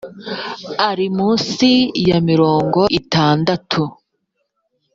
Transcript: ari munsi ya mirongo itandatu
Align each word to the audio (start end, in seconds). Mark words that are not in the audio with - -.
ari 0.89 1.05
munsi 1.17 1.69
ya 2.09 2.19
mirongo 2.29 2.79
itandatu 2.99 3.81